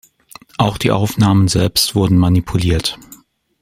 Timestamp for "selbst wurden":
1.47-2.17